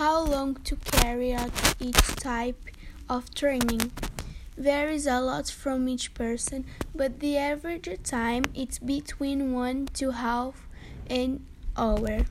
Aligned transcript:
How 0.00 0.24
long 0.24 0.54
to 0.64 0.76
carry 0.76 1.34
out 1.34 1.52
each 1.78 2.16
type 2.16 2.70
of 3.10 3.34
training 3.34 3.92
varies 4.56 5.06
a 5.06 5.20
lot 5.20 5.50
from 5.50 5.90
each 5.90 6.14
person, 6.14 6.64
but 6.94 7.20
the 7.20 7.36
average 7.36 7.86
time 8.02 8.46
is 8.54 8.78
between 8.78 9.52
one 9.52 9.88
to 10.00 10.12
half 10.12 10.66
an 11.10 11.44
hour. 11.76 12.24